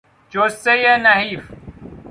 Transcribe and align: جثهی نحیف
جثهی 0.29 0.97
نحیف 1.01 1.43